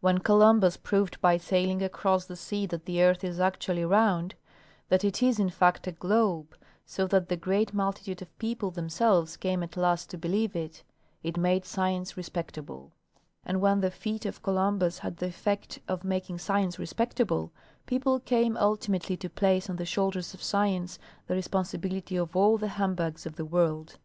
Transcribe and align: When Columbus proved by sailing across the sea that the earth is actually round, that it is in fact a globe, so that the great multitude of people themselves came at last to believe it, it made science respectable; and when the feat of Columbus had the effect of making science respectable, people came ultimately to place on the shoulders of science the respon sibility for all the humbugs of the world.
When 0.00 0.18
Columbus 0.18 0.76
proved 0.78 1.20
by 1.20 1.36
sailing 1.36 1.80
across 1.80 2.26
the 2.26 2.34
sea 2.34 2.66
that 2.66 2.86
the 2.86 3.04
earth 3.04 3.22
is 3.22 3.38
actually 3.38 3.84
round, 3.84 4.34
that 4.88 5.04
it 5.04 5.22
is 5.22 5.38
in 5.38 5.48
fact 5.48 5.86
a 5.86 5.92
globe, 5.92 6.56
so 6.84 7.06
that 7.06 7.28
the 7.28 7.36
great 7.36 7.72
multitude 7.72 8.20
of 8.20 8.36
people 8.40 8.72
themselves 8.72 9.36
came 9.36 9.62
at 9.62 9.76
last 9.76 10.10
to 10.10 10.18
believe 10.18 10.56
it, 10.56 10.82
it 11.22 11.36
made 11.36 11.64
science 11.64 12.16
respectable; 12.16 12.90
and 13.44 13.60
when 13.60 13.78
the 13.80 13.92
feat 13.92 14.26
of 14.26 14.42
Columbus 14.42 14.98
had 14.98 15.18
the 15.18 15.26
effect 15.26 15.78
of 15.86 16.02
making 16.02 16.38
science 16.38 16.76
respectable, 16.80 17.52
people 17.86 18.18
came 18.18 18.56
ultimately 18.56 19.16
to 19.18 19.30
place 19.30 19.70
on 19.70 19.76
the 19.76 19.86
shoulders 19.86 20.34
of 20.34 20.42
science 20.42 20.98
the 21.28 21.34
respon 21.34 21.62
sibility 21.62 22.18
for 22.28 22.42
all 22.42 22.58
the 22.58 22.70
humbugs 22.70 23.24
of 23.24 23.36
the 23.36 23.44
world. 23.44 23.98